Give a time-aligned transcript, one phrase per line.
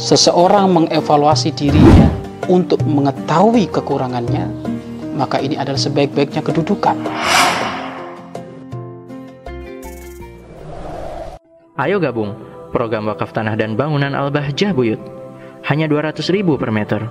[0.00, 2.08] seseorang mengevaluasi dirinya
[2.48, 4.48] untuk mengetahui kekurangannya,
[5.12, 6.96] maka ini adalah sebaik-baiknya kedudukan.
[11.76, 12.32] Ayo gabung
[12.72, 15.00] program wakaf tanah dan bangunan Al-Bahjah Buyut.
[15.68, 17.04] Hanya 200 ribu per meter.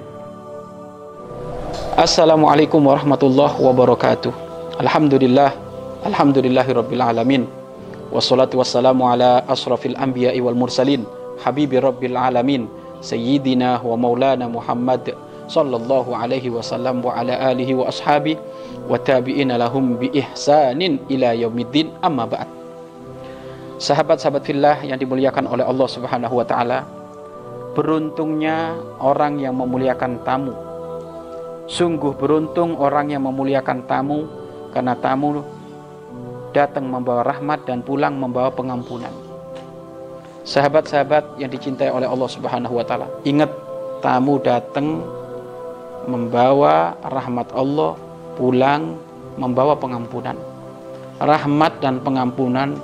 [1.94, 4.34] Assalamualaikum warahmatullahi wabarakatuh.
[4.82, 5.54] Alhamdulillah,
[6.10, 7.46] alhamdulillahirabbil alamin.
[8.10, 11.06] Wassalatu wassalamu ala asrafil anbiya'i wal mursalin,
[11.46, 12.66] habibi rabbil alamin,
[14.50, 15.16] Muhammad
[15.50, 18.38] sallallahu alaihi wasallam wa ala alihi wa ashabi
[18.86, 22.48] wa tabi'ina lahum bi ihsanin ila yaumiddin amma ba'd.
[23.80, 26.84] Sahabat-sahabat fillah yang dimuliakan oleh Allah Subhanahu wa taala,
[27.74, 30.54] beruntungnya orang yang memuliakan tamu.
[31.70, 34.28] Sungguh beruntung orang yang memuliakan tamu
[34.76, 35.46] karena tamu
[36.52, 39.29] datang membawa rahmat dan pulang membawa pengampunan.
[40.50, 43.54] Sahabat-sahabat yang dicintai oleh Allah Subhanahu wa taala, ingat
[44.02, 45.06] tamu datang
[46.10, 47.94] membawa rahmat Allah,
[48.34, 48.98] pulang
[49.38, 50.34] membawa pengampunan.
[51.22, 52.82] Rahmat dan pengampunan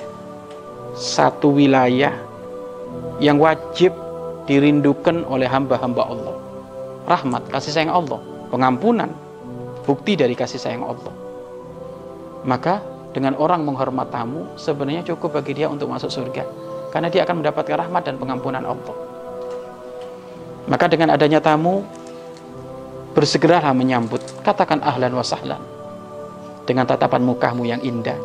[0.93, 2.13] satu wilayah
[3.17, 3.97] yang wajib
[4.45, 6.37] dirindukan oleh hamba-hamba Allah.
[7.09, 8.21] Rahmat, kasih sayang Allah,
[8.53, 9.09] pengampunan,
[9.89, 11.13] bukti dari kasih sayang Allah.
[12.45, 12.77] Maka
[13.09, 16.45] dengan orang menghormat tamu sebenarnya cukup bagi dia untuk masuk surga
[16.95, 18.95] karena dia akan mendapatkan rahmat dan pengampunan Allah.
[20.71, 21.83] Maka dengan adanya tamu
[23.11, 25.59] bersegeralah menyambut, katakan ahlan wa sahlan.
[26.63, 28.15] Dengan tatapan mukamu yang indah,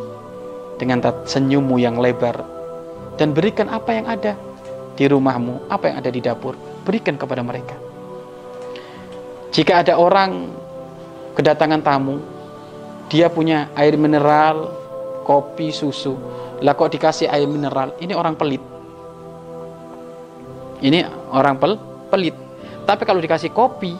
[0.78, 2.46] dengan senyummu yang lebar
[3.18, 4.38] dan berikan apa yang ada
[4.94, 6.54] di rumahmu, apa yang ada di dapur,
[6.86, 7.74] berikan kepada mereka.
[9.50, 10.46] Jika ada orang
[11.34, 12.22] kedatangan tamu,
[13.10, 14.79] dia punya air mineral,
[15.30, 16.18] kopi, susu.
[16.58, 17.94] Lah kok dikasih air mineral?
[18.02, 18.58] Ini orang pelit.
[20.82, 21.78] Ini orang pel
[22.10, 22.34] pelit.
[22.82, 23.94] Tapi kalau dikasih kopi,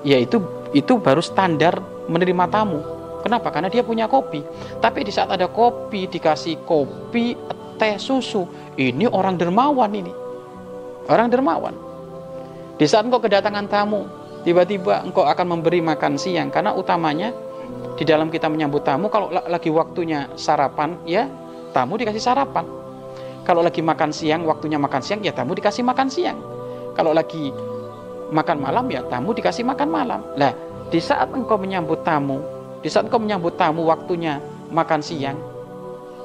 [0.00, 0.40] ya itu
[0.72, 1.76] itu baru standar
[2.08, 2.80] menerima tamu.
[3.20, 3.52] Kenapa?
[3.52, 4.40] Karena dia punya kopi.
[4.80, 7.36] Tapi di saat ada kopi, dikasih kopi,
[7.76, 8.48] teh, susu.
[8.74, 10.10] Ini orang dermawan ini.
[11.06, 11.76] Orang dermawan.
[12.80, 14.08] Di saat engkau kedatangan tamu,
[14.42, 16.50] tiba-tiba engkau akan memberi makan siang.
[16.50, 17.30] Karena utamanya
[18.02, 21.30] di dalam kita menyambut tamu, kalau lagi waktunya sarapan, ya
[21.70, 22.66] tamu dikasih sarapan.
[23.46, 26.34] Kalau lagi makan siang, waktunya makan siang, ya tamu dikasih makan siang.
[26.98, 27.54] Kalau lagi
[28.34, 30.18] makan malam, ya tamu dikasih makan malam.
[30.34, 30.50] Nah,
[30.90, 32.42] di saat engkau menyambut tamu,
[32.82, 34.42] di saat engkau menyambut tamu waktunya
[34.74, 35.38] makan siang,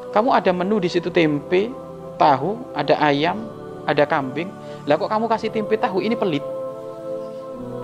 [0.09, 1.69] kamu ada menu di situ tempe,
[2.17, 3.37] tahu, ada ayam,
[3.85, 4.49] ada kambing.
[4.89, 6.41] Lah kok kamu kasih tempe tahu ini pelit.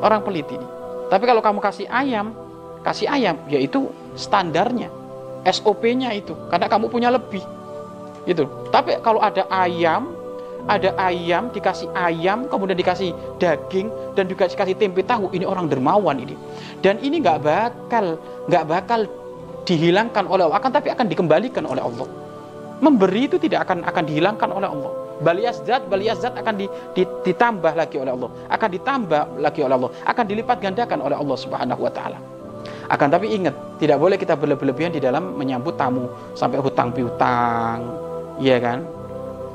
[0.01, 0.65] Orang pelit ini.
[1.13, 2.33] Tapi kalau kamu kasih ayam,
[2.83, 4.91] kasih ayam, yaitu standarnya,
[5.47, 7.41] SOP-nya itu, karena kamu punya lebih.
[8.23, 8.47] Gitu.
[8.71, 10.15] Tapi kalau ada ayam,
[10.63, 16.15] ada ayam dikasih ayam kemudian dikasih daging dan juga dikasih tempe tahu ini orang dermawan
[16.23, 16.39] ini.
[16.79, 18.15] Dan ini nggak bakal
[18.47, 18.99] nggak bakal
[19.67, 22.07] dihilangkan oleh Allah akan tapi akan dikembalikan oleh Allah.
[22.79, 24.91] Memberi itu tidak akan akan dihilangkan oleh Allah.
[25.63, 28.31] Zat balias zat akan di, di, ditambah lagi oleh Allah.
[28.51, 29.91] Akan ditambah lagi oleh Allah.
[30.03, 32.32] Akan dilipat gandakan oleh Allah subhanahu wa ta'ala
[32.87, 36.07] akan tapi ingat tidak boleh kita berlebihan di dalam menyambut tamu
[36.37, 37.83] sampai hutang piutang
[38.39, 38.83] iya kan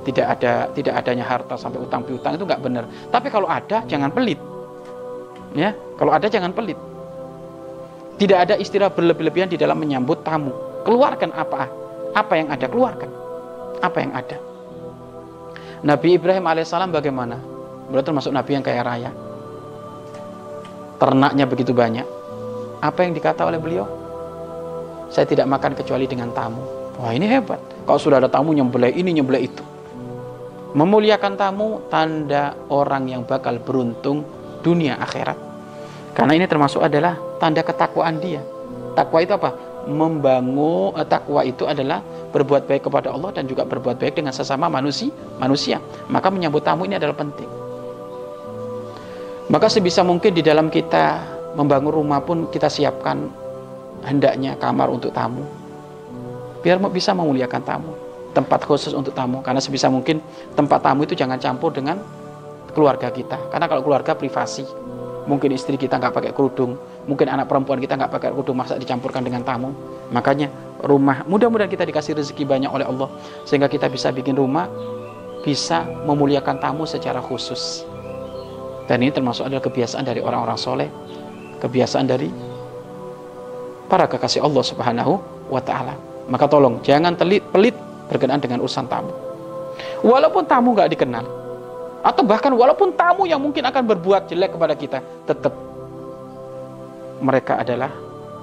[0.08, 2.88] tidak ada tidak adanya harta sampai utang piutang itu nggak benar.
[3.12, 4.40] Tapi kalau ada jangan pelit.
[5.52, 6.80] Ya, kalau ada jangan pelit.
[8.16, 10.50] Tidak ada istilah berlebih-lebihan di dalam menyambut tamu.
[10.88, 11.68] Keluarkan apa?
[12.16, 13.10] Apa yang ada keluarkan.
[13.84, 14.36] Apa yang ada.
[15.84, 17.38] Nabi Ibrahim alaihissalam bagaimana?
[17.92, 19.10] Beliau termasuk nabi yang kaya raya.
[20.98, 22.17] Ternaknya begitu banyak.
[22.78, 23.86] Apa yang dikata oleh beliau?
[25.10, 26.62] Saya tidak makan kecuali dengan tamu.
[26.98, 27.58] Wah ini hebat.
[27.86, 29.64] Kalau sudah ada tamu nyembelih ini nyembelih itu.
[30.76, 34.22] Memuliakan tamu tanda orang yang bakal beruntung
[34.60, 35.38] dunia akhirat.
[36.12, 38.42] Karena ini termasuk adalah tanda ketakwaan dia.
[38.92, 39.54] Takwa itu apa?
[39.88, 42.02] Membangun eh, takwa itu adalah
[42.34, 45.14] berbuat baik kepada Allah dan juga berbuat baik dengan sesama manusia.
[45.40, 45.80] Manusia.
[46.10, 47.48] Maka menyambut tamu ini adalah penting.
[49.48, 53.30] Maka sebisa mungkin di dalam kita membangun rumah pun kita siapkan
[54.04, 55.44] hendaknya kamar untuk tamu.
[56.60, 57.92] Biar bisa memuliakan tamu.
[58.36, 59.40] Tempat khusus untuk tamu.
[59.40, 60.20] Karena sebisa mungkin
[60.52, 62.02] tempat tamu itu jangan campur dengan
[62.76, 63.38] keluarga kita.
[63.48, 64.66] Karena kalau keluarga privasi
[65.28, 69.20] mungkin istri kita nggak pakai kerudung mungkin anak perempuan kita nggak pakai kerudung masa dicampurkan
[69.20, 69.70] dengan tamu.
[70.08, 70.48] Makanya
[70.84, 73.12] rumah mudah-mudahan kita dikasih rezeki banyak oleh Allah
[73.44, 74.68] sehingga kita bisa bikin rumah
[75.44, 77.84] bisa memuliakan tamu secara khusus.
[78.88, 80.88] Dan ini termasuk adalah kebiasaan dari orang-orang soleh
[81.58, 82.30] kebiasaan dari
[83.90, 85.18] para kekasih Allah subhanahu
[85.48, 87.74] wa ta'ala maka tolong jangan telit pelit
[88.08, 89.12] berkenaan dengan urusan tamu.
[90.04, 91.26] Walaupun tamu nggak dikenal,
[91.98, 95.50] Atau bahkan walaupun tamu yang mungkin akan berbuat jelek kepada kita, tetap
[97.18, 97.90] mereka adalah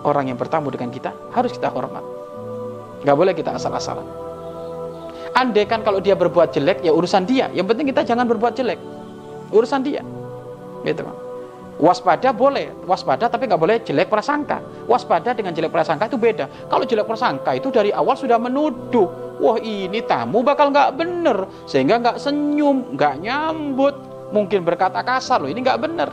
[0.03, 2.03] orang yang bertamu dengan kita, harus kita hormat.
[3.07, 4.03] Gak boleh kita asal-asalan.
[5.39, 7.47] Andai kan kalau dia berbuat jelek, ya urusan dia.
[7.55, 8.79] Yang penting kita jangan berbuat jelek.
[9.55, 10.03] Urusan dia.
[10.83, 11.01] Gitu
[11.75, 14.63] Waspada boleh, waspada tapi nggak boleh jelek prasangka.
[14.87, 16.71] Waspada dengan jelek prasangka itu beda.
[16.71, 21.99] Kalau jelek prasangka itu dari awal sudah menuduh, wah ini tamu bakal nggak bener, sehingga
[21.99, 23.91] nggak senyum, nggak nyambut,
[24.31, 26.09] mungkin berkata kasar loh, ini nggak bener.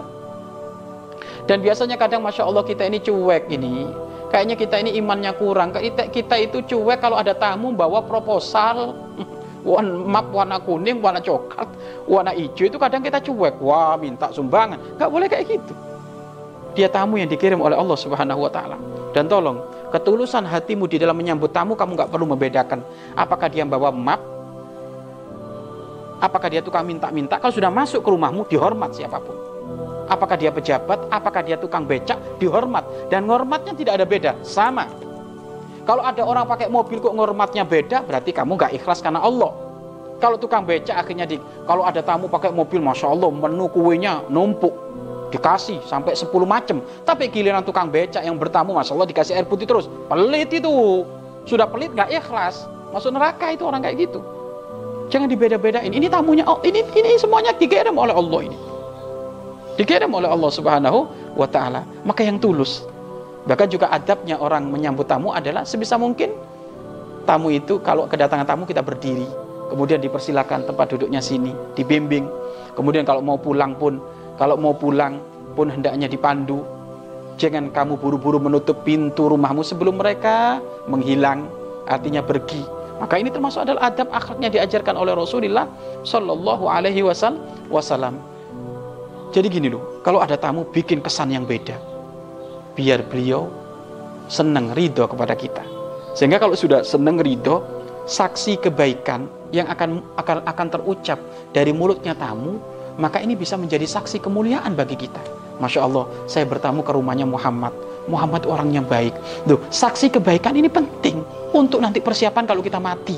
[1.47, 3.87] Dan biasanya kadang masya Allah kita ini cuek ini,
[4.35, 5.71] kayaknya kita ini imannya kurang.
[5.71, 8.99] Kita, kita itu cuek kalau ada tamu bawa proposal,
[9.63, 11.71] warna map warna kuning, warna coklat,
[12.07, 13.59] warna hijau itu kadang kita cuek.
[13.63, 14.79] Wah, minta sumbangan.
[14.99, 15.75] Gak boleh kayak gitu.
[16.73, 18.77] Dia tamu yang dikirim oleh Allah Subhanahu wa taala.
[19.13, 19.61] Dan tolong,
[19.93, 22.81] ketulusan hatimu di dalam menyambut tamu kamu gak perlu membedakan.
[23.15, 24.21] Apakah dia bawa map?
[26.23, 27.37] Apakah dia tukang minta-minta?
[27.43, 29.35] Kalau sudah masuk ke rumahmu dihormat siapa pun.
[30.07, 31.11] Apakah dia pejabat?
[31.11, 32.19] Apakah dia tukang becak?
[32.39, 33.11] Dihormat.
[33.11, 34.33] Dan ngormatnya tidak ada beda.
[34.47, 34.87] Sama
[35.83, 39.51] kalau ada orang pakai mobil kok ngormatnya beda, berarti kamu gak ikhlas karena Allah.
[40.23, 44.71] Kalau tukang beca akhirnya di, kalau ada tamu pakai mobil, masya Allah menu kuenya numpuk,
[45.35, 46.79] dikasih sampai 10 macam.
[47.03, 51.03] Tapi giliran tukang beca yang bertamu, masya Allah dikasih air putih terus, pelit itu.
[51.43, 54.23] Sudah pelit gak ikhlas, masuk neraka itu orang kayak gitu.
[55.11, 55.91] Jangan dibeda-bedain.
[55.91, 58.59] Ini tamunya, oh ini ini semuanya dikirim oleh Allah ini.
[59.75, 61.83] Dikirim oleh Allah Subhanahu wa taala.
[62.07, 62.87] Maka yang tulus,
[63.43, 66.31] Bahkan juga adabnya orang menyambut tamu adalah sebisa mungkin
[67.27, 69.27] tamu itu kalau kedatangan tamu kita berdiri,
[69.71, 72.27] kemudian dipersilakan tempat duduknya sini, dibimbing.
[72.79, 73.99] Kemudian kalau mau pulang pun,
[74.39, 75.19] kalau mau pulang
[75.59, 76.63] pun hendaknya dipandu.
[77.41, 81.51] Jangan kamu buru-buru menutup pintu rumahmu sebelum mereka menghilang,
[81.91, 82.63] artinya pergi.
[83.03, 85.67] Maka ini termasuk adalah adab akhlaknya diajarkan oleh Rasulullah
[86.07, 88.15] Shallallahu Alaihi Wasallam.
[89.35, 91.92] Jadi gini loh, kalau ada tamu bikin kesan yang beda
[92.77, 93.49] biar beliau
[94.29, 95.63] senang ridho kepada kita.
[96.13, 97.65] Sehingga kalau sudah senang ridho,
[98.09, 101.19] saksi kebaikan yang akan akan akan terucap
[101.53, 102.57] dari mulutnya tamu,
[102.97, 105.21] maka ini bisa menjadi saksi kemuliaan bagi kita.
[105.61, 107.73] Masya Allah, saya bertamu ke rumahnya Muhammad.
[108.11, 109.15] Muhammad orangnya baik.
[109.47, 111.23] Duh, saksi kebaikan ini penting
[111.55, 113.15] untuk nanti persiapan kalau kita mati.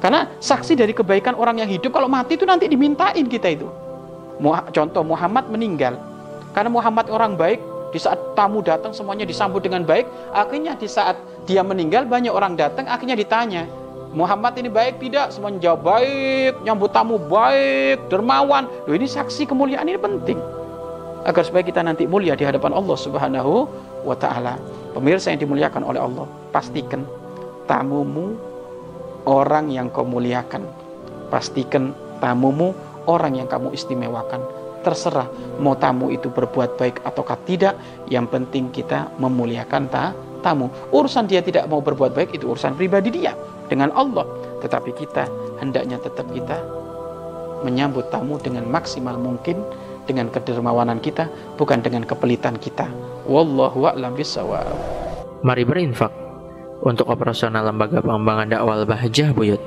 [0.00, 3.68] Karena saksi dari kebaikan orang yang hidup kalau mati itu nanti dimintain kita itu.
[4.72, 5.96] Contoh Muhammad meninggal.
[6.56, 7.60] Karena Muhammad orang baik,
[7.90, 10.06] di saat tamu datang semuanya disambut dengan baik.
[10.30, 12.86] Akhirnya di saat dia meninggal banyak orang datang.
[12.86, 13.66] Akhirnya ditanya,
[14.14, 15.34] Muhammad ini baik tidak?
[15.34, 18.70] Semuanya jawab baik, nyambut tamu baik, dermawan.
[18.86, 20.38] Loh, ini saksi kemuliaan ini penting.
[21.26, 23.68] Agar supaya kita nanti mulia di hadapan Allah Subhanahu
[24.06, 24.56] wa taala.
[24.94, 27.06] Pemirsa yang dimuliakan oleh Allah, pastikan
[27.70, 28.34] tamumu
[29.26, 30.66] orang yang kau muliakan.
[31.30, 32.74] Pastikan tamumu
[33.06, 35.28] orang yang kamu istimewakan terserah
[35.60, 37.76] mau tamu itu berbuat baik ataukah tidak
[38.08, 40.72] yang penting kita memuliakan ta tamu.
[40.90, 43.36] Urusan dia tidak mau berbuat baik itu urusan pribadi dia
[43.68, 44.24] dengan Allah.
[44.64, 45.28] Tetapi kita
[45.60, 46.56] hendaknya tetap kita
[47.60, 49.60] menyambut tamu dengan maksimal mungkin
[50.08, 51.28] dengan kedermawanan kita
[51.60, 52.88] bukan dengan kepelitan kita.
[53.28, 55.00] Wallahu a'lam bisawab
[55.40, 56.12] mari berinfak
[56.84, 59.60] untuk operasional lembaga pengembangan dakwah Bahjah Buyut